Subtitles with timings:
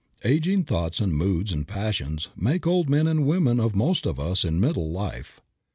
[0.23, 4.19] The aging thoughts and moods and passions make old men and women of most of
[4.19, 5.39] us in middle life.